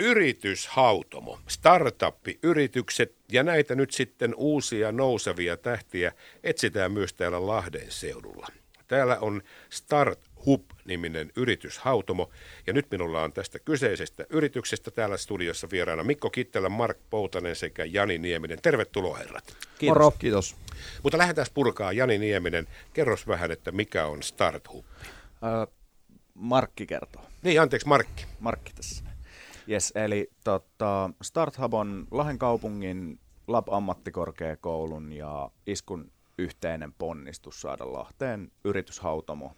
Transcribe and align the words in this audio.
Yrityshautomo, 0.00 1.38
startup-yritykset 1.48 3.14
ja 3.32 3.42
näitä 3.42 3.74
nyt 3.74 3.90
sitten 3.90 4.34
uusia 4.34 4.92
nousevia 4.92 5.56
tähtiä 5.56 6.12
etsitään 6.44 6.92
myös 6.92 7.12
täällä 7.14 7.46
Lahden 7.46 7.86
seudulla. 7.90 8.46
Täällä 8.88 9.18
on 9.20 9.42
Start 9.70 10.20
Hub-niminen 10.46 11.32
yrityshautomo. 11.36 12.30
Ja 12.66 12.72
nyt 12.72 12.86
minulla 12.90 13.22
on 13.22 13.32
tästä 13.32 13.58
kyseisestä 13.58 14.26
yrityksestä 14.30 14.90
täällä 14.90 15.16
studiossa 15.16 15.68
vieraana 15.72 16.04
Mikko 16.04 16.30
Kittelä, 16.30 16.68
Mark 16.68 16.98
Poutanen 17.10 17.56
sekä 17.56 17.84
Jani 17.84 18.18
Nieminen. 18.18 18.58
Tervetuloa 18.62 19.16
herrat. 19.16 19.44
Kiitos. 19.78 19.94
Moro. 19.94 20.10
Kiitos. 20.10 20.56
Mutta 21.02 21.18
lähdetään 21.18 21.46
purkaa. 21.54 21.92
Jani 21.92 22.18
Nieminen, 22.18 22.68
kerros 22.92 23.26
vähän, 23.26 23.50
että 23.50 23.72
mikä 23.72 24.06
on 24.06 24.22
Start 24.22 24.68
Hub? 24.72 24.84
Äh, 25.24 25.74
Markki 26.34 26.86
kertoo. 26.86 27.22
Niin, 27.42 27.60
anteeksi, 27.60 27.88
Markki. 27.88 28.26
Markki 28.40 28.72
tässä. 28.72 29.09
Yes, 29.70 29.92
eli 29.94 30.30
tota, 30.44 31.10
Starthub 31.22 31.74
on 31.74 32.06
Lahden 32.10 32.38
kaupungin 32.38 33.20
Lab-ammattikorkeakoulun 33.46 35.12
ja 35.12 35.50
Iskun 35.66 36.12
yhteinen 36.38 36.92
ponnistus 36.92 37.60
saada 37.60 37.92
Lahteen 37.92 38.52
yrityshautomo, 38.64 39.52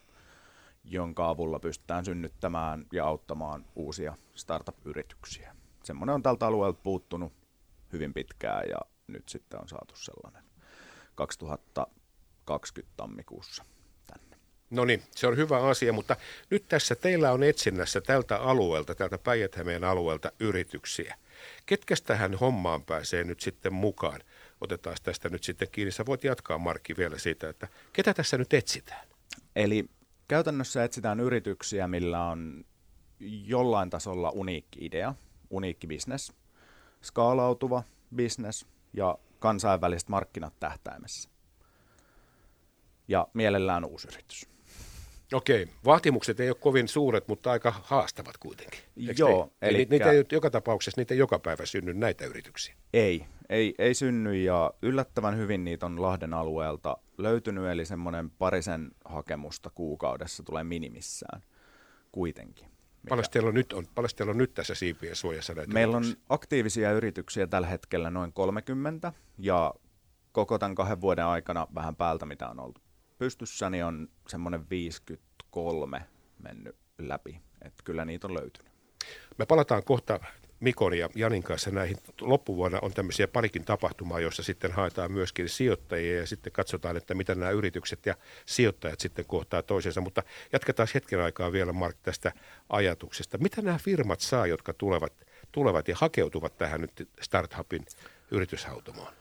jonka 0.84 1.28
avulla 1.28 1.58
pystytään 1.58 2.04
synnyttämään 2.04 2.86
ja 2.92 3.06
auttamaan 3.06 3.64
uusia 3.76 4.16
startup-yrityksiä. 4.34 5.56
Semmoinen 5.84 6.14
on 6.14 6.22
tältä 6.22 6.46
alueelta 6.46 6.80
puuttunut 6.82 7.32
hyvin 7.92 8.14
pitkään 8.14 8.68
ja 8.68 8.78
nyt 9.06 9.28
sitten 9.28 9.60
on 9.60 9.68
saatu 9.68 9.94
sellainen 9.96 10.44
2020 11.14 12.96
tammikuussa. 12.96 13.64
No 14.72 14.84
niin, 14.84 15.02
se 15.10 15.26
on 15.26 15.36
hyvä 15.36 15.58
asia, 15.68 15.92
mutta 15.92 16.16
nyt 16.50 16.64
tässä 16.68 16.94
teillä 16.94 17.32
on 17.32 17.42
etsinnässä 17.42 18.00
tältä 18.00 18.36
alueelta, 18.36 18.94
tältä 18.94 19.18
päijät 19.18 19.56
alueelta 19.88 20.32
yrityksiä. 20.40 21.16
Ketkä 21.66 21.94
tähän 22.06 22.34
hommaan 22.34 22.82
pääsee 22.82 23.24
nyt 23.24 23.40
sitten 23.40 23.72
mukaan? 23.72 24.20
Otetaan 24.60 24.96
tästä 25.02 25.28
nyt 25.28 25.44
sitten 25.44 25.68
kiinni. 25.72 25.92
Sä 25.92 26.06
voit 26.06 26.24
jatkaa, 26.24 26.58
Markki, 26.58 26.96
vielä 26.96 27.18
siitä, 27.18 27.48
että 27.48 27.68
ketä 27.92 28.14
tässä 28.14 28.38
nyt 28.38 28.54
etsitään? 28.54 29.06
Eli 29.56 29.84
käytännössä 30.28 30.84
etsitään 30.84 31.20
yrityksiä, 31.20 31.88
millä 31.88 32.24
on 32.24 32.64
jollain 33.46 33.90
tasolla 33.90 34.30
uniikki 34.30 34.84
idea, 34.84 35.14
uniikki 35.50 35.86
bisnes, 35.86 36.32
skaalautuva 37.02 37.82
bisnes 38.14 38.66
ja 38.92 39.18
kansainväliset 39.38 40.08
markkinat 40.08 40.54
tähtäimessä. 40.60 41.30
Ja 43.08 43.28
mielellään 43.34 43.84
uusi 43.84 44.08
yritys. 44.08 44.51
Okei, 45.34 45.68
vaatimukset 45.84 46.40
ei 46.40 46.48
ole 46.48 46.56
kovin 46.60 46.88
suuret, 46.88 47.28
mutta 47.28 47.50
aika 47.50 47.74
haastavat 47.82 48.36
kuitenkin. 48.36 48.80
Eikö 48.96 49.14
Joo. 49.18 49.44
Niin? 49.44 49.52
Eli 49.62 49.86
niitä 49.90 50.10
ei, 50.10 50.24
joka 50.32 50.50
tapauksessa 50.50 51.00
niitä 51.00 51.14
ei 51.14 51.18
joka 51.18 51.38
päivä 51.38 51.66
synny 51.66 51.94
näitä 51.94 52.24
yrityksiä. 52.24 52.74
Ei, 52.92 53.26
ei, 53.48 53.74
ei 53.78 53.94
synny 53.94 54.34
ja 54.34 54.72
yllättävän 54.82 55.36
hyvin 55.36 55.64
niitä 55.64 55.86
on 55.86 56.02
Lahden 56.02 56.34
alueelta 56.34 56.96
löytynyt, 57.18 57.64
eli 57.64 57.84
semmoinen 57.84 58.30
parisen 58.30 58.90
hakemusta 59.04 59.70
kuukaudessa 59.74 60.42
tulee 60.42 60.64
minimissään 60.64 61.42
kuitenkin. 62.12 62.68
Paljon 63.08 63.26
teillä, 63.30 63.48
on 63.48 63.54
nyt 63.54 63.72
on, 63.72 63.86
paljon 63.94 64.30
on 64.30 64.38
nyt 64.38 64.54
tässä 64.54 64.74
siipien 64.74 65.16
suojassa 65.16 65.54
näitä 65.54 65.72
Meillä 65.72 65.96
on 65.96 66.04
aktiivisia 66.28 66.92
yrityksiä 66.92 67.46
tällä 67.46 67.66
hetkellä 67.66 68.10
noin 68.10 68.32
30 68.32 69.12
ja 69.38 69.74
koko 70.32 70.58
tämän 70.58 70.74
kahden 70.74 71.00
vuoden 71.00 71.24
aikana 71.24 71.66
vähän 71.74 71.96
päältä, 71.96 72.26
mitä 72.26 72.48
on 72.48 72.60
ollut 72.60 72.82
pystyssä, 73.22 73.70
niin 73.70 73.84
on 73.84 74.08
semmoinen 74.28 74.70
53 74.70 76.02
mennyt 76.38 76.76
läpi. 76.98 77.40
Että 77.64 77.82
kyllä 77.84 78.04
niitä 78.04 78.26
on 78.26 78.34
löytynyt. 78.34 78.72
Me 79.38 79.46
palataan 79.46 79.84
kohta 79.84 80.20
Mikon 80.60 80.98
ja 80.98 81.08
Janin 81.14 81.42
kanssa 81.42 81.70
näihin. 81.70 81.96
Loppuvuonna 82.20 82.78
on 82.82 82.92
tämmöisiä 82.92 83.28
parikin 83.28 83.64
tapahtumaa, 83.64 84.20
joissa 84.20 84.42
sitten 84.42 84.72
haetaan 84.72 85.12
myöskin 85.12 85.48
sijoittajia 85.48 86.18
ja 86.18 86.26
sitten 86.26 86.52
katsotaan, 86.52 86.96
että 86.96 87.14
mitä 87.14 87.34
nämä 87.34 87.50
yritykset 87.50 88.06
ja 88.06 88.14
sijoittajat 88.46 89.00
sitten 89.00 89.24
kohtaa 89.24 89.62
toisensa. 89.62 90.00
Mutta 90.00 90.22
jatketaan 90.52 90.88
hetken 90.94 91.20
aikaa 91.20 91.52
vielä 91.52 91.72
Mark 91.72 91.96
tästä 92.02 92.32
ajatuksesta. 92.68 93.38
Mitä 93.38 93.62
nämä 93.62 93.78
firmat 93.78 94.20
saa, 94.20 94.46
jotka 94.46 94.72
tulevat, 94.72 95.12
tulevat 95.52 95.88
ja 95.88 95.96
hakeutuvat 95.98 96.58
tähän 96.58 96.80
nyt 96.80 97.08
Startupin 97.20 97.86
yrityshautomaan? 98.30 99.14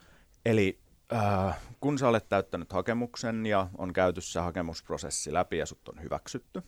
Eli 0.45 0.79
Äh, 1.13 1.59
kun 1.79 1.97
sä 1.97 2.07
olet 2.07 2.29
täyttänyt 2.29 2.73
hakemuksen 2.73 3.45
ja 3.45 3.67
on 3.77 3.93
käytössä 3.93 4.41
hakemusprosessi 4.41 5.33
läpi 5.33 5.57
ja 5.57 5.65
sut 5.65 5.89
on 5.89 6.01
hyväksytty 6.01 6.63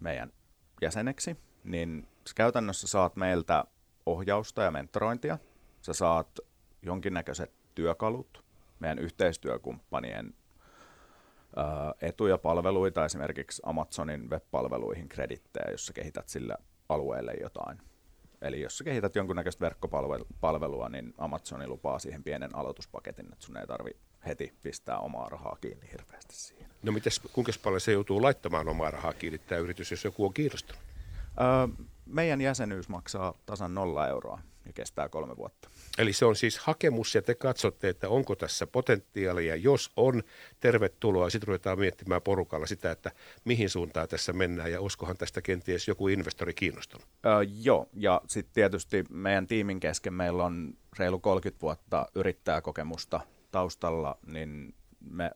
meidän 0.00 0.32
jäseneksi, 0.82 1.36
niin 1.64 2.08
sä 2.28 2.34
käytännössä 2.34 2.86
saat 2.86 3.16
meiltä 3.16 3.64
ohjausta 4.06 4.62
ja 4.62 4.70
mentorointia. 4.70 5.38
Sä 5.82 5.92
saat 5.92 6.40
jonkinnäköiset 6.82 7.52
työkalut 7.74 8.44
meidän 8.80 8.98
yhteistyökumppanien 8.98 10.34
äh, 11.58 11.64
etuja 12.00 12.38
palveluita, 12.38 13.04
esimerkiksi 13.04 13.62
Amazonin 13.66 14.30
web-palveluihin 14.30 15.08
kredittejä, 15.08 15.70
jos 15.70 15.86
sä 15.86 15.92
kehität 15.92 16.28
sillä 16.28 16.56
alueelle 16.88 17.32
jotain. 17.40 17.78
Eli 18.42 18.60
jos 18.60 18.78
sä 18.78 18.84
kehität 18.84 19.16
jonkunnäköistä 19.16 19.60
verkkopalvelua, 19.60 20.88
niin 20.88 21.14
Amazoni 21.18 21.66
lupaa 21.66 21.98
siihen 21.98 22.22
pienen 22.24 22.54
aloituspaketin, 22.54 23.32
että 23.32 23.44
sun 23.44 23.56
ei 23.56 23.66
tarvi 23.66 23.90
heti 24.26 24.54
pistää 24.62 24.98
omaa 24.98 25.28
rahaa 25.28 25.56
kiinni 25.60 25.90
hirveästi 25.92 26.34
siihen. 26.34 26.70
No 26.82 26.92
mites, 26.92 27.20
kuinka 27.32 27.52
paljon 27.62 27.80
se 27.80 27.92
joutuu 27.92 28.22
laittamaan 28.22 28.68
omaa 28.68 28.90
rahaa 28.90 29.12
kiinni 29.12 29.38
tämä 29.38 29.58
yritys, 29.58 29.90
jos 29.90 30.04
joku 30.04 30.24
on 30.24 30.34
kiinnostunut? 30.34 30.82
Öö, 31.40 31.86
meidän 32.06 32.40
jäsenyys 32.40 32.88
maksaa 32.88 33.34
tasan 33.46 33.74
nolla 33.74 34.08
euroa 34.08 34.40
ja 34.66 34.72
kestää 34.72 35.08
kolme 35.08 35.36
vuotta. 35.36 35.68
Eli 35.98 36.12
se 36.12 36.24
on 36.24 36.36
siis 36.36 36.58
hakemus 36.58 37.14
ja 37.14 37.22
te 37.22 37.34
katsotte, 37.34 37.88
että 37.88 38.08
onko 38.08 38.36
tässä 38.36 38.66
potentiaalia. 38.66 39.56
Jos 39.56 39.90
on, 39.96 40.22
tervetuloa. 40.60 41.30
Sitten 41.30 41.48
ruvetaan 41.48 41.78
miettimään 41.78 42.22
porukalla 42.22 42.66
sitä, 42.66 42.90
että 42.90 43.10
mihin 43.44 43.70
suuntaan 43.70 44.08
tässä 44.08 44.32
mennään 44.32 44.72
ja 44.72 44.80
uskohan 44.80 45.16
tästä 45.16 45.42
kenties 45.42 45.88
joku 45.88 46.08
investori 46.08 46.54
kiinnostunut. 46.54 47.08
Öö, 47.26 47.32
joo, 47.62 47.88
ja 47.92 48.20
sitten 48.26 48.54
tietysti 48.54 49.04
meidän 49.10 49.46
tiimin 49.46 49.80
kesken 49.80 50.14
meillä 50.14 50.44
on 50.44 50.74
reilu 50.98 51.18
30 51.18 51.62
vuotta 51.62 52.06
yrittäjäkokemusta 52.14 53.20
taustalla, 53.50 54.18
niin 54.26 54.74
me 55.00 55.30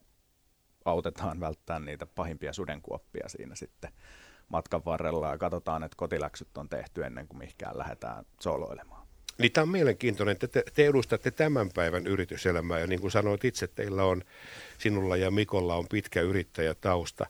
autetaan 0.84 1.40
välttämään 1.40 1.84
niitä 1.84 2.06
pahimpia 2.06 2.52
sudenkuoppia 2.52 3.28
siinä 3.28 3.54
sitten 3.54 3.92
matkan 4.48 4.84
varrella 4.84 5.28
ja 5.28 5.38
katsotaan, 5.38 5.82
että 5.82 5.96
kotiläksyt 5.96 6.58
on 6.58 6.68
tehty 6.68 7.04
ennen 7.04 7.28
kuin 7.28 7.38
mihinkään 7.38 7.78
lähdetään 7.78 8.24
soloilemaan. 8.40 8.99
Niin 9.40 9.52
tämä 9.52 9.62
on 9.62 9.68
mielenkiintoinen, 9.68 10.32
että 10.32 10.48
te, 10.48 10.62
te 10.74 10.86
edustatte 10.86 11.30
tämän 11.30 11.70
päivän 11.74 12.06
yrityselämää 12.06 12.78
ja 12.78 12.86
niin 12.86 13.00
kuin 13.00 13.10
sanoit 13.10 13.44
itse, 13.44 13.66
teillä 13.66 14.04
on, 14.04 14.22
sinulla 14.78 15.16
ja 15.16 15.30
Mikolla 15.30 15.74
on 15.74 15.86
pitkä 15.88 16.20
yrittäjätausta, 16.20 17.26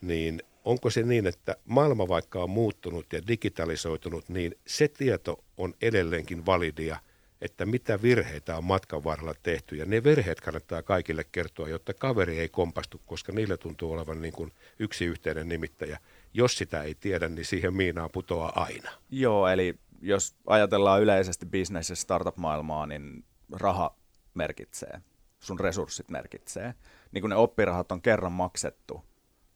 niin 0.00 0.42
onko 0.64 0.90
se 0.90 1.02
niin, 1.02 1.26
että 1.26 1.56
maailma 1.64 2.08
vaikka 2.08 2.42
on 2.42 2.50
muuttunut 2.50 3.06
ja 3.12 3.26
digitalisoitunut, 3.28 4.28
niin 4.28 4.58
se 4.66 4.88
tieto 4.88 5.44
on 5.56 5.74
edelleenkin 5.82 6.46
validia, 6.46 6.96
että 7.40 7.66
mitä 7.66 8.02
virheitä 8.02 8.56
on 8.56 8.64
matkan 8.64 9.04
varrella 9.04 9.34
tehty. 9.42 9.76
Ja 9.76 9.84
ne 9.86 10.04
virheet 10.04 10.40
kannattaa 10.40 10.82
kaikille 10.82 11.24
kertoa, 11.32 11.68
jotta 11.68 11.94
kaveri 11.94 12.38
ei 12.38 12.48
kompastu, 12.48 13.00
koska 13.06 13.32
niille 13.32 13.56
tuntuu 13.56 13.92
olevan 13.92 14.22
niin 14.22 14.32
kuin 14.32 14.52
yksi 14.78 15.04
yhteinen 15.04 15.48
nimittäjä. 15.48 15.98
Jos 16.34 16.58
sitä 16.58 16.82
ei 16.82 16.94
tiedä, 16.94 17.28
niin 17.28 17.44
siihen 17.44 17.74
miinaan 17.74 18.10
putoaa 18.10 18.62
aina. 18.62 18.90
Joo, 19.10 19.48
eli 19.48 19.74
jos 20.04 20.34
ajatellaan 20.46 21.02
yleisesti 21.02 21.46
business- 21.46 21.90
ja 21.90 21.96
startup-maailmaa, 21.96 22.86
niin 22.86 23.24
raha 23.52 23.96
merkitsee, 24.34 25.00
sun 25.40 25.60
resurssit 25.60 26.10
merkitsee. 26.10 26.74
Niin 27.12 27.22
kun 27.22 27.30
ne 27.30 27.36
oppirahat 27.36 27.92
on 27.92 28.02
kerran 28.02 28.32
maksettu, 28.32 29.02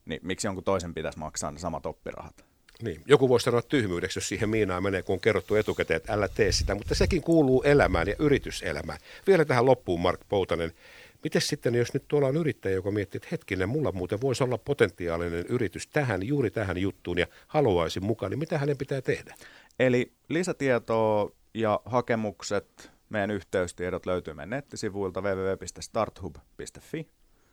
niin 0.05 0.21
miksi 0.23 0.47
jonkun 0.47 0.65
toisen 0.65 0.95
pitäisi 0.95 1.19
maksaa 1.19 1.51
ne 1.51 1.59
samat 1.59 1.87
oppirahat? 1.87 2.45
Niin, 2.83 3.03
joku 3.07 3.29
voisi 3.29 3.45
sanoa 3.45 3.63
tyhmyydeksi, 3.63 4.19
jos 4.19 4.29
siihen 4.29 4.49
miinaan 4.49 4.83
menee, 4.83 5.03
kun 5.03 5.13
on 5.13 5.21
kerrottu 5.21 5.55
etukäteen, 5.55 5.97
että 5.97 6.13
älä 6.13 6.29
tee 6.29 6.53
sitä, 6.53 6.75
mutta 6.75 6.95
sekin 6.95 7.23
kuuluu 7.23 7.63
elämään 7.63 8.09
ja 8.09 8.15
yrityselämään. 8.19 8.99
Vielä 9.27 9.45
tähän 9.45 9.67
loppuun, 9.67 10.01
Mark 10.01 10.21
Poutanen. 10.29 10.73
Miten 11.25 11.43
sitten, 11.43 11.75
jos 11.75 11.95
nyt 11.95 12.05
tuolla 12.09 12.29
on 12.29 12.37
yrittäjä, 12.37 12.75
joka 12.75 12.91
miettii, 12.91 13.19
että 13.19 13.29
hetkinen, 13.31 13.69
mulla 13.69 13.93
muuten 13.93 14.21
voisi 14.21 14.45
olla 14.45 14.59
potentiaalinen 14.59 15.47
yritys 15.49 15.87
tähän, 15.87 16.27
juuri 16.27 16.51
tähän 16.51 16.79
juttuun 16.79 17.19
ja 17.19 17.27
haluaisin 17.47 18.05
mukaan, 18.05 18.31
niin 18.31 18.39
mitä 18.39 18.59
hänen 18.59 18.77
pitää 18.77 19.01
tehdä? 19.01 19.35
Eli 19.79 20.13
lisätietoa 20.29 21.31
ja 21.55 21.81
hakemukset, 21.85 22.93
meidän 23.09 23.31
yhteystiedot 23.31 24.07
löytyy 24.07 24.35
meidän 24.35 24.51
nettisivuilta 24.51 25.21
www.starthub.fi 25.21 27.09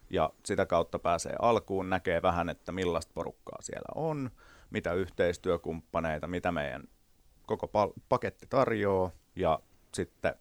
ja 0.10 0.30
sitä 0.46 0.66
kautta 0.66 1.00
pääsee 1.00 1.36
alkuun, 1.42 1.90
näkee 1.90 2.22
vähän, 2.22 2.50
että 2.50 2.72
millaista 2.72 3.12
porukkaa 3.16 3.62
siellä 3.62 3.88
on, 3.96 4.32
mitä 4.70 4.94
yhteistyökumppaneita, 4.94 6.28
mitä 6.28 6.52
meidän 6.52 6.84
koko 7.46 7.72
paketti 8.10 8.46
tarjoaa 8.50 9.12
ja 9.36 9.60
sitten 9.94 10.36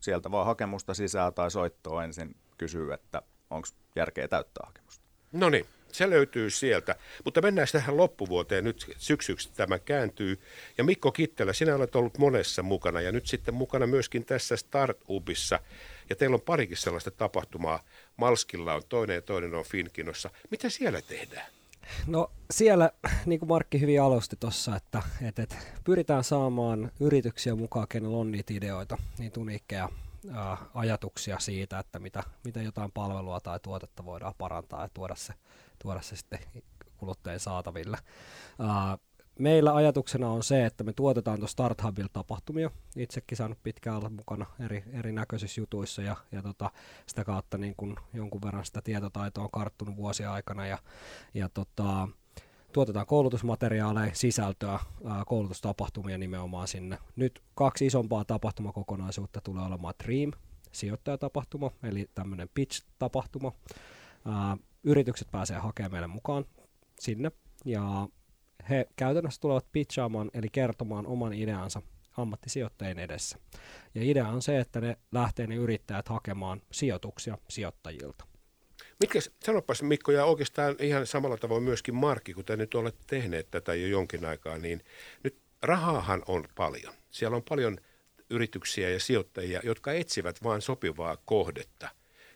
sieltä 0.00 0.30
vaan 0.30 0.46
hakemusta 0.46 0.94
sisään 0.94 1.34
tai 1.34 1.50
soittoa 1.50 2.04
ensin 2.04 2.36
kysyy, 2.58 2.92
että 2.92 3.22
onko 3.50 3.68
järkeä 3.96 4.28
täyttää 4.28 4.66
hakemusta. 4.66 5.04
No 5.32 5.50
niin, 5.50 5.66
Se 5.94 6.10
löytyy 6.10 6.50
sieltä. 6.50 6.96
Mutta 7.24 7.42
mennään 7.42 7.68
tähän 7.72 7.96
loppuvuoteen. 7.96 8.64
Nyt 8.64 8.94
syksyksi 8.98 9.50
tämä 9.56 9.78
kääntyy. 9.78 10.40
Ja 10.78 10.84
Mikko 10.84 11.12
Kittelä, 11.12 11.52
sinä 11.52 11.74
olet 11.74 11.96
ollut 11.96 12.18
monessa 12.18 12.62
mukana 12.62 13.00
ja 13.00 13.12
nyt 13.12 13.26
sitten 13.26 13.54
mukana 13.54 13.86
myöskin 13.86 14.24
tässä 14.24 14.56
Startupissa. 14.56 15.60
Ja 16.10 16.16
teillä 16.16 16.34
on 16.34 16.40
parikin 16.40 16.76
sellaista 16.76 17.10
tapahtumaa. 17.10 17.82
Malskilla 18.16 18.74
on 18.74 18.82
toinen 18.88 19.14
ja 19.14 19.22
toinen 19.22 19.54
on 19.54 19.64
Finkinossa. 19.64 20.30
Mitä 20.50 20.68
siellä 20.68 21.02
tehdään? 21.02 21.46
No 22.06 22.30
siellä, 22.50 22.90
niin 23.26 23.38
kuin 23.38 23.48
Markki 23.48 23.80
hyvin 23.80 24.02
alusti 24.02 24.36
tuossa, 24.40 24.76
että, 24.76 25.02
että, 25.22 25.42
että 25.42 25.56
pyritään 25.84 26.24
saamaan 26.24 26.92
yrityksiä 27.00 27.54
mukaan, 27.54 27.88
kenellä 27.88 28.16
on 28.16 28.32
niitä 28.32 28.54
ideoita, 28.54 28.98
niin 29.18 29.32
uniikkeja 29.38 29.88
ää, 30.32 30.56
ajatuksia 30.74 31.38
siitä, 31.38 31.78
että 31.78 31.98
mitä, 31.98 32.22
mitä 32.44 32.62
jotain 32.62 32.92
palvelua 32.92 33.40
tai 33.40 33.60
tuotetta 33.60 34.04
voidaan 34.04 34.34
parantaa 34.38 34.82
ja 34.82 34.88
tuoda 34.94 35.14
se, 35.14 35.34
tuoda 35.82 36.02
se 36.02 36.16
sitten 36.16 36.38
kuluttajien 36.96 37.40
saataville. 37.40 37.98
Ää, 38.58 38.98
meillä 39.38 39.74
ajatuksena 39.74 40.28
on 40.28 40.42
se, 40.42 40.66
että 40.66 40.84
me 40.84 40.92
tuotetaan 40.92 41.38
tuossa 41.38 41.52
Start 41.52 41.82
tapahtumia. 42.12 42.70
Itsekin 42.96 43.36
saanut 43.36 43.62
pitkään 43.62 43.96
olla 43.96 44.08
mukana 44.08 44.46
eri, 44.64 44.84
erinäköisissä 44.92 45.60
jutuissa 45.60 46.02
ja, 46.02 46.16
ja 46.32 46.42
tota, 46.42 46.70
sitä 47.06 47.24
kautta 47.24 47.58
niin 47.58 47.74
kun 47.76 47.96
jonkun 48.12 48.42
verran 48.44 48.64
sitä 48.64 48.82
tietotaitoa 48.82 49.44
on 49.44 49.50
karttunut 49.50 49.96
vuosien 49.96 50.30
aikana. 50.30 50.66
Ja, 50.66 50.78
ja 51.34 51.48
tota, 51.48 52.08
tuotetaan 52.72 53.06
koulutusmateriaaleja, 53.06 54.14
sisältöä, 54.14 54.78
koulutustapahtumia 55.26 56.18
nimenomaan 56.18 56.68
sinne. 56.68 56.98
Nyt 57.16 57.42
kaksi 57.54 57.86
isompaa 57.86 58.24
tapahtumakokonaisuutta 58.24 59.40
tulee 59.40 59.64
olemaan 59.64 59.94
Dream, 60.04 60.32
sijoittajatapahtuma, 60.72 61.70
eli 61.82 62.10
tämmöinen 62.14 62.48
pitch-tapahtuma. 62.54 63.52
Yritykset 64.84 65.28
pääsee 65.30 65.58
hakemaan 65.58 65.92
meille 65.92 66.06
mukaan 66.06 66.44
sinne, 67.00 67.32
ja 67.64 68.08
he 68.68 68.86
käytännössä 68.96 69.40
tulevat 69.40 69.66
pitchaamaan, 69.72 70.30
eli 70.34 70.48
kertomaan 70.52 71.06
oman 71.06 71.32
ideansa 71.32 71.82
ammattisijoittajien 72.16 72.98
edessä. 72.98 73.38
Ja 73.94 74.02
idea 74.02 74.28
on 74.28 74.42
se, 74.42 74.60
että 74.60 74.80
ne 74.80 74.96
lähtee 75.12 75.46
ne 75.46 75.54
yrittäjät 75.54 76.08
hakemaan 76.08 76.62
sijoituksia 76.72 77.38
sijoittajilta. 77.48 78.29
Mitkä, 79.00 79.18
sanopas 79.44 79.82
Mikko, 79.82 80.12
ja 80.12 80.24
oikeastaan 80.24 80.76
ihan 80.78 81.06
samalla 81.06 81.36
tavoin 81.36 81.62
myöskin 81.62 81.94
Markki, 81.94 82.34
kun 82.34 82.44
te 82.44 82.56
nyt 82.56 82.74
olette 82.74 83.04
tehneet 83.06 83.50
tätä 83.50 83.74
jo 83.74 83.86
jonkin 83.86 84.24
aikaa, 84.24 84.58
niin 84.58 84.84
nyt 85.22 85.36
rahaahan 85.62 86.22
on 86.26 86.48
paljon. 86.54 86.94
Siellä 87.10 87.36
on 87.36 87.42
paljon 87.48 87.78
yrityksiä 88.30 88.90
ja 88.90 89.00
sijoittajia, 89.00 89.60
jotka 89.64 89.92
etsivät 89.92 90.42
vain 90.42 90.62
sopivaa 90.62 91.16
kohdetta. 91.24 91.88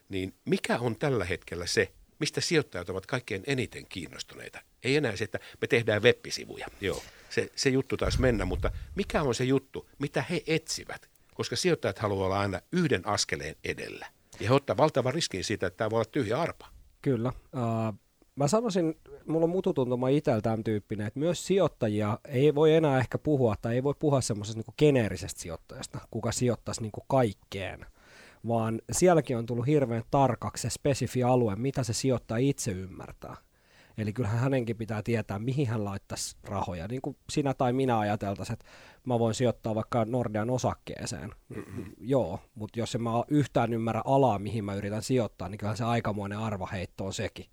Niin 0.08 0.34
mikä 0.44 0.78
on 0.78 0.96
tällä 0.96 1.24
hetkellä 1.24 1.66
se, 1.66 1.92
mistä 2.18 2.40
sijoittajat 2.40 2.88
ovat 2.88 3.06
kaikkein 3.06 3.44
eniten 3.46 3.86
kiinnostuneita? 3.88 4.60
Ei 4.84 4.96
enää 4.96 5.16
se, 5.16 5.24
että 5.24 5.40
me 5.60 5.66
tehdään 5.66 6.02
web-sivuja. 6.02 6.66
Joo, 6.80 7.02
se, 7.30 7.50
se 7.56 7.70
juttu 7.70 7.96
taas 7.96 8.18
mennä, 8.18 8.44
mutta 8.44 8.70
mikä 8.94 9.22
on 9.22 9.34
se 9.34 9.44
juttu, 9.44 9.90
mitä 9.98 10.24
he 10.30 10.42
etsivät? 10.46 11.08
Koska 11.34 11.56
sijoittajat 11.56 11.98
haluavat 11.98 12.26
olla 12.26 12.40
aina 12.40 12.60
yhden 12.72 13.06
askeleen 13.06 13.56
edellä. 13.64 14.06
Ja 14.40 14.48
he 14.48 14.54
ottaa 14.54 14.76
valtavan 14.76 15.14
riskin 15.14 15.44
siitä, 15.44 15.66
että 15.66 15.76
tämä 15.76 15.90
voi 15.90 15.96
olla 15.96 16.10
tyhjä 16.12 16.40
arpa. 16.40 16.66
Kyllä. 17.02 17.32
Uh, 17.38 17.98
mä 18.36 18.48
sanoisin, 18.48 18.94
mulla 19.26 19.44
on 19.44 19.50
mututuntuma 19.50 20.08
itsellä 20.08 20.40
tämän 20.40 20.64
tyyppinen, 20.64 21.06
että 21.06 21.20
myös 21.20 21.46
sijoittajia 21.46 22.18
ei 22.28 22.54
voi 22.54 22.74
enää 22.74 22.98
ehkä 22.98 23.18
puhua, 23.18 23.54
tai 23.62 23.74
ei 23.74 23.82
voi 23.82 23.94
puhua 23.98 24.20
semmoisesta 24.20 24.60
niin 24.60 24.74
geneerisestä 24.78 25.40
sijoittajasta, 25.40 25.98
kuka 26.10 26.32
sijoittaisi 26.32 26.82
niin 26.82 26.92
kuin 26.92 27.04
kaikkeen, 27.08 27.86
vaan 28.48 28.80
sielläkin 28.92 29.36
on 29.36 29.46
tullut 29.46 29.66
hirveän 29.66 30.02
tarkaksi 30.10 30.62
se 30.62 30.70
spesifi 30.70 31.22
alue, 31.22 31.56
mitä 31.56 31.82
se 31.82 31.92
sijoittaja 31.92 32.48
itse 32.48 32.70
ymmärtää. 32.70 33.36
Eli 33.98 34.12
kyllähän 34.12 34.40
hänenkin 34.40 34.76
pitää 34.76 35.02
tietää, 35.02 35.38
mihin 35.38 35.68
hän 35.68 35.84
laittaisi 35.84 36.36
rahoja. 36.44 36.88
Niin 36.88 37.02
kuin 37.02 37.16
sinä 37.30 37.54
tai 37.54 37.72
minä 37.72 37.98
ajateltaisiin, 37.98 38.52
että 38.54 38.66
mä 39.04 39.18
voin 39.18 39.34
sijoittaa 39.34 39.74
vaikka 39.74 40.04
Nordean 40.04 40.50
osakkeeseen. 40.50 41.32
Mm-hmm. 41.48 41.84
Joo, 41.98 42.40
mutta 42.54 42.78
jos 42.78 42.94
en 42.94 43.02
mä 43.02 43.10
yhtään 43.28 43.72
ymmärrä 43.72 44.02
alaa, 44.04 44.38
mihin 44.38 44.64
mä 44.64 44.74
yritän 44.74 45.02
sijoittaa, 45.02 45.48
niin 45.48 45.58
kyllähän 45.58 45.76
se 45.76 45.84
aikamoinen 45.84 46.38
arvaheitto 46.38 47.06
on 47.06 47.14
sekin. 47.14 47.46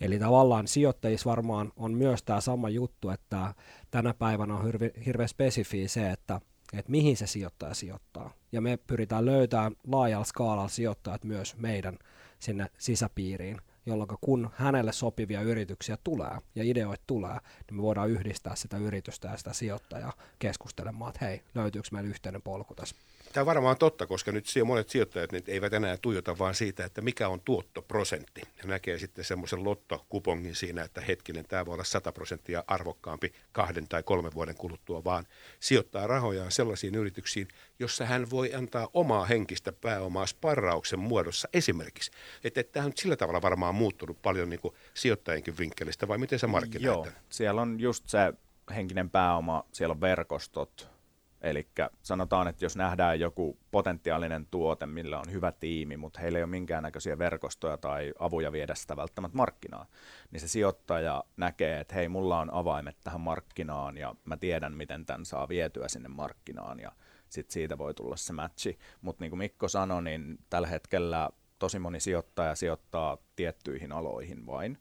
Eli 0.00 0.18
tavallaan 0.18 0.68
sijoittajissa 0.68 1.30
varmaan 1.30 1.72
on 1.76 1.94
myös 1.94 2.22
tämä 2.22 2.40
sama 2.40 2.68
juttu, 2.68 3.10
että 3.10 3.54
tänä 3.90 4.14
päivänä 4.14 4.54
on 4.54 4.64
hirve, 4.64 4.92
hirveän 5.06 5.28
spesifiä 5.28 5.88
se, 5.88 6.10
että, 6.10 6.40
että 6.72 6.90
mihin 6.90 7.16
se 7.16 7.26
sijoittaja 7.26 7.74
sijoittaa. 7.74 8.32
Ja 8.52 8.60
me 8.60 8.76
pyritään 8.76 9.26
löytämään 9.26 9.72
laajalla 9.86 10.24
skaalalla 10.24 10.68
sijoittajat 10.68 11.24
myös 11.24 11.56
meidän 11.56 11.98
sinne 12.38 12.66
sisäpiiriin 12.78 13.60
jolloin 13.88 14.08
kun 14.20 14.50
hänelle 14.54 14.92
sopivia 14.92 15.40
yrityksiä 15.40 15.98
tulee 16.04 16.38
ja 16.54 16.64
ideoita 16.64 17.02
tulee, 17.06 17.38
niin 17.66 17.76
me 17.76 17.82
voidaan 17.82 18.10
yhdistää 18.10 18.56
sitä 18.56 18.76
yritystä 18.76 19.28
ja 19.28 19.36
sitä 19.36 19.52
sijoittajaa 19.52 20.12
keskustelemaan, 20.38 21.08
että 21.08 21.24
hei, 21.24 21.42
löytyykö 21.54 21.88
meillä 21.92 22.10
yhteinen 22.10 22.42
polku 22.42 22.74
tässä 22.74 22.96
Tämä 23.38 23.42
on 23.42 23.46
varmaan 23.46 23.78
totta, 23.78 24.06
koska 24.06 24.32
nyt 24.32 24.44
monet 24.64 24.88
sijoittajat 24.88 25.32
nyt 25.32 25.48
eivät 25.48 25.72
enää 25.72 25.96
tuijota 26.02 26.38
vaan 26.38 26.54
siitä, 26.54 26.84
että 26.84 27.00
mikä 27.00 27.28
on 27.28 27.40
tuottoprosentti. 27.40 28.40
Ja 28.62 28.64
näkee 28.68 28.98
sitten 28.98 29.24
semmoisen 29.24 29.64
lottokupongin 29.64 30.54
siinä, 30.54 30.82
että 30.82 31.00
hetkinen, 31.00 31.44
tämä 31.48 31.66
voi 31.66 31.74
olla 31.74 31.84
100 31.84 32.12
prosenttia 32.12 32.64
arvokkaampi 32.66 33.32
kahden 33.52 33.88
tai 33.88 34.02
kolmen 34.02 34.34
vuoden 34.34 34.54
kuluttua, 34.54 35.04
vaan 35.04 35.26
sijoittaa 35.60 36.06
rahojaan 36.06 36.52
sellaisiin 36.52 36.94
yrityksiin, 36.94 37.48
jossa 37.78 38.06
hän 38.06 38.30
voi 38.30 38.54
antaa 38.54 38.88
omaa 38.94 39.24
henkistä 39.24 39.72
pääomaa 39.72 40.26
sparrauksen 40.26 41.00
muodossa 41.00 41.48
esimerkiksi. 41.52 42.10
Että 42.44 42.62
tämä 42.62 42.86
on 42.86 42.92
sillä 42.94 43.16
tavalla 43.16 43.42
varmaan 43.42 43.74
muuttunut 43.74 44.22
paljon 44.22 44.50
niin 44.50 44.60
kuin 44.60 44.74
sijoittajienkin 44.94 45.58
vinkkelistä, 45.58 46.08
vai 46.08 46.18
miten 46.18 46.38
se 46.38 46.46
markkinoit? 46.46 47.06
Joo, 47.06 47.06
siellä 47.28 47.62
on 47.62 47.80
just 47.80 48.08
se 48.08 48.32
henkinen 48.74 49.10
pääoma, 49.10 49.64
siellä 49.72 49.92
on 49.92 50.00
verkostot, 50.00 50.97
Eli 51.40 51.68
sanotaan, 52.02 52.48
että 52.48 52.64
jos 52.64 52.76
nähdään 52.76 53.20
joku 53.20 53.58
potentiaalinen 53.70 54.46
tuote, 54.50 54.86
millä 54.86 55.18
on 55.18 55.32
hyvä 55.32 55.52
tiimi, 55.52 55.96
mutta 55.96 56.20
heillä 56.20 56.38
ei 56.38 56.42
ole 56.42 56.50
minkäännäköisiä 56.50 57.18
verkostoja 57.18 57.76
tai 57.76 58.14
avuja 58.18 58.52
viedä 58.52 58.74
sitä 58.74 58.96
välttämättä 58.96 59.36
markkinaan, 59.36 59.86
niin 60.30 60.40
se 60.40 60.48
sijoittaja 60.48 61.24
näkee, 61.36 61.80
että 61.80 61.94
hei, 61.94 62.08
mulla 62.08 62.40
on 62.40 62.54
avaimet 62.54 62.96
tähän 63.04 63.20
markkinaan 63.20 63.96
ja 63.96 64.14
mä 64.24 64.36
tiedän, 64.36 64.76
miten 64.76 65.06
tämän 65.06 65.24
saa 65.24 65.48
vietyä 65.48 65.88
sinne 65.88 66.08
markkinaan 66.08 66.80
ja 66.80 66.92
sitten 67.28 67.52
siitä 67.52 67.78
voi 67.78 67.94
tulla 67.94 68.16
se 68.16 68.32
matchi. 68.32 68.78
Mutta 69.00 69.24
niin 69.24 69.30
kuin 69.30 69.38
Mikko 69.38 69.68
sanoi, 69.68 70.02
niin 70.02 70.38
tällä 70.50 70.68
hetkellä 70.68 71.30
tosi 71.58 71.78
moni 71.78 72.00
sijoittaja 72.00 72.54
sijoittaa 72.54 73.18
tiettyihin 73.36 73.92
aloihin 73.92 74.46
vain. 74.46 74.78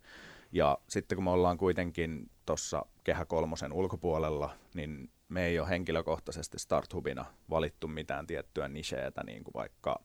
Ja 0.51 0.77
sitten 0.89 1.15
kun 1.15 1.24
me 1.24 1.30
ollaan 1.31 1.57
kuitenkin 1.57 2.30
tuossa 2.45 2.86
kehä 3.04 3.25
kolmosen 3.25 3.74
ulkopuolella, 3.74 4.50
niin 4.74 5.09
me 5.29 5.45
ei 5.45 5.59
ole 5.59 5.69
henkilökohtaisesti 5.69 6.59
Starthubina 6.59 7.25
valittu 7.50 7.88
mitään 7.88 8.27
tiettyä 8.27 8.68
nicheetä, 8.68 9.23
niin 9.23 9.44
kuin 9.44 9.54
vaikka 9.54 10.04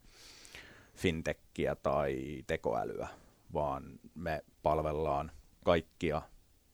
fintechia 0.94 1.76
tai 1.76 2.42
tekoälyä, 2.46 3.08
vaan 3.52 3.84
me 4.14 4.44
palvellaan 4.62 5.32
kaikkia 5.64 6.22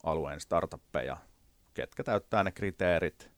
alueen 0.04 0.40
startuppeja, 0.40 1.16
ketkä 1.74 2.04
täyttää 2.04 2.44
ne 2.44 2.52
kriteerit 2.52 3.30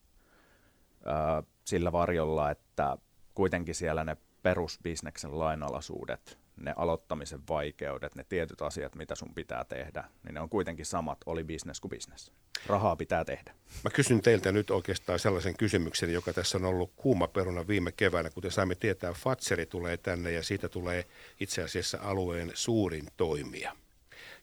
sillä 1.65 1.91
varjolla, 1.91 2.51
että 2.51 2.97
kuitenkin 3.33 3.75
siellä 3.75 4.03
ne 4.03 4.17
perusbisneksen 4.43 5.39
lainalaisuudet 5.39 6.39
ne 6.57 6.73
aloittamisen 6.75 7.41
vaikeudet, 7.49 8.15
ne 8.15 8.23
tietyt 8.23 8.61
asiat, 8.61 8.95
mitä 8.95 9.15
sun 9.15 9.33
pitää 9.33 9.65
tehdä, 9.65 10.03
niin 10.23 10.33
ne 10.33 10.41
on 10.41 10.49
kuitenkin 10.49 10.85
samat, 10.85 11.17
oli 11.25 11.43
business 11.43 11.79
kuin 11.79 11.89
business. 11.89 12.31
Rahaa 12.65 12.95
pitää 12.95 13.25
tehdä. 13.25 13.53
Mä 13.83 13.89
kysyn 13.89 14.21
teiltä 14.21 14.51
nyt 14.51 14.69
oikeastaan 14.69 15.19
sellaisen 15.19 15.57
kysymyksen, 15.57 16.13
joka 16.13 16.33
tässä 16.33 16.57
on 16.57 16.65
ollut 16.65 16.91
kuuma 16.95 17.27
peruna 17.27 17.67
viime 17.67 17.91
keväänä. 17.91 18.29
Kuten 18.29 18.51
saimme 18.51 18.75
tietää, 18.75 19.13
Fatseri 19.13 19.65
tulee 19.65 19.97
tänne 19.97 20.31
ja 20.31 20.43
siitä 20.43 20.69
tulee 20.69 21.05
itse 21.39 21.63
asiassa 21.63 21.97
alueen 22.01 22.51
suurin 22.53 23.07
toimija. 23.17 23.75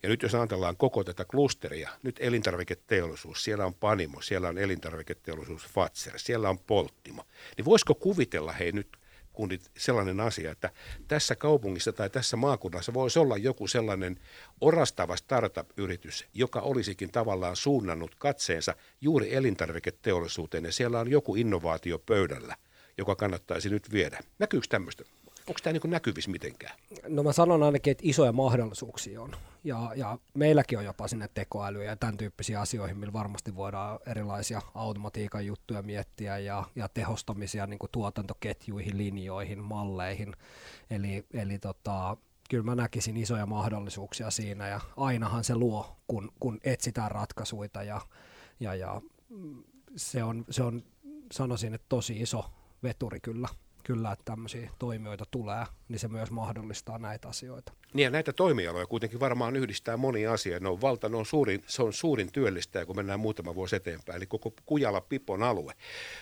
Ja 0.02 0.08
nyt 0.08 0.22
jos 0.22 0.34
ajatellaan 0.34 0.76
koko 0.76 1.04
tätä 1.04 1.24
klusteria, 1.24 1.90
nyt 2.02 2.16
elintarviketeollisuus, 2.20 3.44
siellä 3.44 3.66
on 3.66 3.74
Panimo, 3.74 4.20
siellä 4.20 4.48
on 4.48 4.58
elintarviketeollisuus 4.58 5.66
Fatser, 5.66 6.12
siellä 6.16 6.50
on 6.50 6.58
Polttimo, 6.58 7.24
niin 7.56 7.64
voisiko 7.64 7.94
kuvitella 7.94 8.52
hei 8.52 8.72
nyt 8.72 8.97
kunnit 9.38 9.70
sellainen 9.76 10.20
asia, 10.20 10.50
että 10.50 10.70
tässä 11.08 11.36
kaupungissa 11.36 11.92
tai 11.92 12.10
tässä 12.10 12.36
maakunnassa 12.36 12.94
voisi 12.94 13.18
olla 13.18 13.36
joku 13.36 13.66
sellainen 13.66 14.16
orastava 14.60 15.16
startup-yritys, 15.16 16.26
joka 16.34 16.60
olisikin 16.60 17.10
tavallaan 17.10 17.56
suunnannut 17.56 18.14
katseensa 18.14 18.74
juuri 19.00 19.34
elintarviketeollisuuteen 19.34 20.64
ja 20.64 20.72
siellä 20.72 21.00
on 21.00 21.10
joku 21.10 21.36
innovaatio 21.36 21.98
pöydällä, 21.98 22.56
joka 22.98 23.16
kannattaisi 23.16 23.68
nyt 23.68 23.92
viedä. 23.92 24.20
Näkyykö 24.38 24.66
tämmöistä? 24.70 25.04
Onko 25.48 25.60
tämä 25.62 25.72
niin 25.72 25.90
näkyvissä 25.90 26.30
mitenkään? 26.30 26.78
No 27.08 27.22
mä 27.22 27.32
sanon 27.32 27.62
ainakin, 27.62 27.90
että 27.90 28.02
isoja 28.06 28.32
mahdollisuuksia 28.32 29.22
on. 29.22 29.36
Ja, 29.68 29.92
ja 29.96 30.18
meilläkin 30.34 30.78
on 30.78 30.84
jopa 30.84 31.08
sinne 31.08 31.28
tekoälyä 31.34 31.84
ja 31.84 31.96
tämän 31.96 32.16
tyyppisiä 32.16 32.60
asioihin, 32.60 32.98
millä 32.98 33.12
varmasti 33.12 33.56
voidaan 33.56 33.98
erilaisia 34.06 34.62
automatiikan 34.74 35.46
juttuja 35.46 35.82
miettiä 35.82 36.38
ja, 36.38 36.64
ja 36.76 36.88
tehostamisia 36.88 37.66
niin 37.66 37.78
kuin 37.78 37.90
tuotantoketjuihin, 37.92 38.98
linjoihin, 38.98 39.62
malleihin. 39.62 40.36
Eli, 40.90 41.26
eli 41.32 41.58
tota, 41.58 42.16
kyllä 42.50 42.64
mä 42.64 42.74
näkisin 42.74 43.16
isoja 43.16 43.46
mahdollisuuksia 43.46 44.30
siinä 44.30 44.68
ja 44.68 44.80
ainahan 44.96 45.44
se 45.44 45.54
luo, 45.54 45.96
kun, 46.06 46.32
kun 46.40 46.60
etsitään 46.64 47.10
ratkaisuja 47.10 47.82
ja, 47.86 48.00
ja, 48.60 48.74
ja 48.74 49.00
mm, 49.28 49.62
se, 49.96 50.24
on, 50.24 50.44
se 50.50 50.62
on, 50.62 50.82
sanoisin, 51.32 51.74
että 51.74 51.86
tosi 51.88 52.20
iso 52.20 52.50
veturi 52.82 53.20
kyllä 53.20 53.48
kyllä, 53.82 54.12
että 54.12 54.24
tämmöisiä 54.24 54.70
toimijoita 54.78 55.24
tulee, 55.30 55.64
niin 55.88 55.98
se 55.98 56.08
myös 56.08 56.30
mahdollistaa 56.30 56.98
näitä 56.98 57.28
asioita. 57.28 57.72
Niin 57.94 58.04
ja 58.04 58.10
näitä 58.10 58.32
toimialoja 58.32 58.86
kuitenkin 58.86 59.20
varmaan 59.20 59.56
yhdistää 59.56 59.96
moni 59.96 60.26
asia. 60.26 60.60
Ne 60.60 60.68
on 60.68 60.80
valta, 60.80 61.08
ne 61.08 61.16
on 61.16 61.26
suurin, 61.26 61.64
se 61.66 61.82
on 61.82 61.92
suurin 61.92 62.32
työllistäjä, 62.32 62.86
kun 62.86 62.96
mennään 62.96 63.20
muutama 63.20 63.54
vuosi 63.54 63.76
eteenpäin, 63.76 64.16
eli 64.16 64.26
koko 64.26 64.52
Kujala-Pipon 64.66 65.42
alue. 65.42 65.72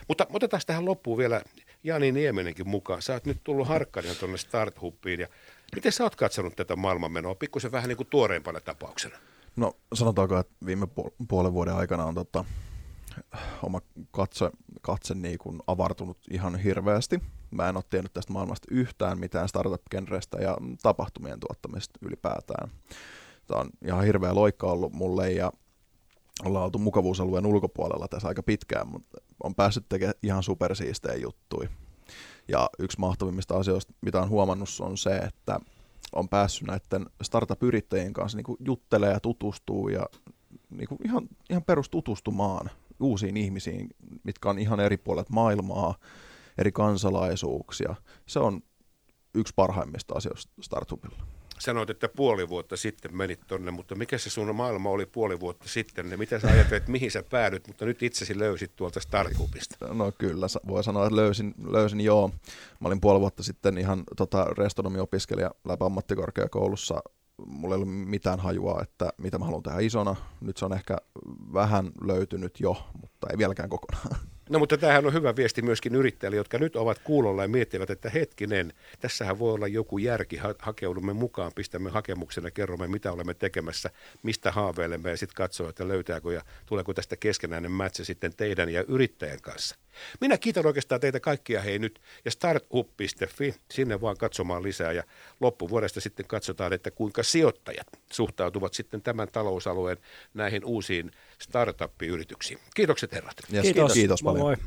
Mutta 0.08 0.26
otetaan 0.32 0.62
tähän 0.66 0.84
loppuun 0.84 1.18
vielä 1.18 1.42
Jani 1.84 2.12
Niemenenkin 2.12 2.68
mukaan. 2.68 3.02
Sä 3.02 3.12
oot 3.12 3.26
nyt 3.26 3.40
tullut 3.44 3.68
harkkarina 3.68 4.14
tuonne 4.14 4.38
Starthubiin 4.38 5.20
ja 5.20 5.28
miten 5.74 5.92
sä 5.92 6.04
oot 6.04 6.16
katsonut 6.16 6.56
tätä 6.56 6.76
maailmanmenoa? 6.76 7.34
Pikkusen 7.34 7.72
vähän 7.72 7.88
niin 7.88 7.96
kuin 7.96 8.08
tuoreempana 8.10 8.60
tapauksena. 8.60 9.18
No 9.56 9.76
sanotaanko, 9.94 10.38
että 10.38 10.54
viime 10.66 10.86
puolen 11.28 11.52
vuoden 11.52 11.74
aikana 11.74 12.04
on 12.04 12.14
tota, 12.14 12.44
oma 13.62 13.80
katse, 14.10 14.50
katse 14.82 15.14
niin 15.14 15.38
kuin 15.38 15.60
avartunut 15.66 16.18
ihan 16.30 16.58
hirveästi. 16.58 17.20
Mä 17.50 17.68
en 17.68 17.76
ole 17.76 17.84
tiennyt 17.90 18.12
tästä 18.12 18.32
maailmasta 18.32 18.68
yhtään 18.70 19.18
mitään 19.18 19.48
startup-genrestä 19.48 20.38
ja 20.38 20.56
tapahtumien 20.82 21.40
tuottamista 21.40 21.98
ylipäätään. 22.02 22.70
Tämä 23.46 23.60
on 23.60 23.70
ihan 23.84 24.04
hirveä 24.04 24.34
loikka 24.34 24.66
ollut 24.66 24.92
mulle 24.92 25.32
ja 25.32 25.52
ollaan 26.44 26.64
oltu 26.64 26.78
mukavuusalueen 26.78 27.46
ulkopuolella 27.46 28.08
tässä 28.08 28.28
aika 28.28 28.42
pitkään, 28.42 28.88
mutta 28.88 29.18
on 29.42 29.54
päässyt 29.54 29.88
tekemään 29.88 30.14
ihan 30.22 30.42
supersiistejä 30.42 31.14
juttuja. 31.14 31.68
Ja 32.48 32.70
yksi 32.78 33.00
mahtavimmista 33.00 33.56
asioista, 33.56 33.92
mitä 34.00 34.22
on 34.22 34.28
huomannut, 34.28 34.68
on 34.80 34.98
se, 34.98 35.16
että 35.16 35.60
on 36.12 36.28
päässyt 36.28 36.68
näiden 36.68 37.06
startup-yrittäjien 37.22 38.12
kanssa 38.12 38.38
niin 38.38 38.56
juttelemaan 38.60 39.14
ja 39.14 39.20
tutustuu 39.20 39.88
ja 39.88 40.06
niin 40.70 40.88
ihan, 41.04 41.28
ihan 41.50 41.64
perustutustumaan 41.64 42.70
uusiin 43.00 43.36
ihmisiin, 43.36 43.88
mitkä 44.22 44.50
on 44.50 44.58
ihan 44.58 44.80
eri 44.80 44.96
puolet 44.96 45.30
maailmaa, 45.30 45.94
eri 46.58 46.72
kansalaisuuksia. 46.72 47.94
Se 48.26 48.38
on 48.38 48.60
yksi 49.34 49.52
parhaimmista 49.56 50.14
asioista 50.14 50.52
Startupilla. 50.60 51.26
Sanoit, 51.58 51.90
että 51.90 52.08
puoli 52.08 52.48
vuotta 52.48 52.76
sitten 52.76 53.16
menit 53.16 53.40
tonne, 53.46 53.70
mutta 53.70 53.94
mikä 53.94 54.18
se 54.18 54.30
sun 54.30 54.54
maailma 54.54 54.90
oli 54.90 55.06
puoli 55.06 55.40
vuotta 55.40 55.68
sitten? 55.68 56.10
Ja 56.10 56.18
mitä 56.18 56.40
sä 56.40 56.48
ajattelet, 56.48 56.88
mihin 56.88 57.10
sä 57.10 57.22
päädyt, 57.30 57.66
mutta 57.66 57.84
nyt 57.84 58.02
itsesi 58.02 58.38
löysit 58.38 58.76
tuolta 58.76 59.00
Startupista? 59.00 59.94
No 59.94 60.12
kyllä, 60.18 60.46
voi 60.68 60.84
sanoa, 60.84 61.06
että 61.06 61.16
löysin, 61.16 61.54
löysin 61.66 62.00
joo. 62.00 62.30
Mä 62.80 62.88
olin 62.88 63.00
puoli 63.00 63.20
vuotta 63.20 63.42
sitten 63.42 63.78
ihan 63.78 64.04
tota, 64.16 64.44
restonomiopiskelija 64.44 65.50
läpi 65.64 65.84
ammattikorkeakoulussa 65.84 67.02
mulla 67.46 67.74
ei 67.74 67.82
ollut 67.82 68.08
mitään 68.08 68.40
hajua, 68.40 68.80
että 68.82 69.12
mitä 69.18 69.38
mä 69.38 69.44
haluan 69.44 69.62
tehdä 69.62 69.78
isona. 69.80 70.16
Nyt 70.40 70.56
se 70.56 70.64
on 70.64 70.72
ehkä 70.72 70.96
vähän 71.52 71.90
löytynyt 72.00 72.60
jo, 72.60 72.76
mutta 73.00 73.26
ei 73.30 73.38
vieläkään 73.38 73.68
kokonaan. 73.68 74.16
No 74.50 74.58
mutta 74.58 74.78
tämähän 74.78 75.06
on 75.06 75.12
hyvä 75.12 75.36
viesti 75.36 75.62
myöskin 75.62 75.94
yrittäjille, 75.94 76.36
jotka 76.36 76.58
nyt 76.58 76.76
ovat 76.76 76.98
kuulolla 76.98 77.42
ja 77.42 77.48
miettivät, 77.48 77.90
että 77.90 78.10
hetkinen, 78.10 78.72
tässähän 79.00 79.38
voi 79.38 79.52
olla 79.52 79.66
joku 79.66 79.98
järki, 79.98 80.36
ha- 80.36 80.54
hakeudumme 80.58 81.12
mukaan, 81.12 81.52
pistämme 81.54 81.90
hakemuksen 81.90 82.44
ja 82.44 82.50
kerromme, 82.50 82.88
mitä 82.88 83.12
olemme 83.12 83.34
tekemässä, 83.34 83.90
mistä 84.22 84.50
haaveilemme 84.50 85.10
ja 85.10 85.16
sitten 85.16 85.34
katsoo, 85.34 85.68
että 85.68 85.88
löytääkö 85.88 86.32
ja 86.32 86.42
tuleeko 86.66 86.94
tästä 86.94 87.16
keskenäinen 87.16 87.70
match 87.70 88.04
sitten 88.04 88.36
teidän 88.36 88.68
ja 88.68 88.84
yrittäjän 88.88 89.40
kanssa. 89.40 89.76
Minä 90.20 90.38
kiitän 90.38 90.66
oikeastaan 90.66 91.00
teitä 91.00 91.20
kaikkia 91.20 91.60
hei 91.60 91.78
nyt 91.78 92.00
ja 92.24 92.30
startup.fi, 92.30 93.54
sinne 93.70 94.00
vaan 94.00 94.16
katsomaan 94.16 94.62
lisää 94.62 94.92
ja 94.92 95.02
loppuvuodesta 95.40 96.00
sitten 96.00 96.26
katsotaan, 96.26 96.72
että 96.72 96.90
kuinka 96.90 97.22
sijoittajat 97.22 97.86
suhtautuvat 98.12 98.74
sitten 98.74 99.02
tämän 99.02 99.28
talousalueen 99.32 99.98
näihin 100.34 100.64
uusiin 100.64 101.10
startup-yrityksiin. 101.42 102.58
Kiitokset 102.74 103.12
herrat. 103.12 103.36
Yes, 103.52 103.62
kiitos. 103.62 103.92
kiitos 103.92 104.22
paljon. 104.22 104.44
Moi 104.44 104.56
moi. 104.56 104.66